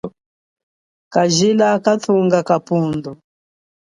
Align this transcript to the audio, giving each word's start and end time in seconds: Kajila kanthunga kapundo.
Kajila 1.13 1.67
kanthunga 1.85 2.39
kapundo. 2.47 3.11